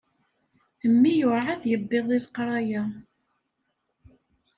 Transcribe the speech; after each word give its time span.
Mmi 0.91 1.13
ur 1.29 1.37
ɛad 1.43 1.63
yewwiḍ 1.71 2.07
i 2.09 2.17
leqraya. 2.23 2.83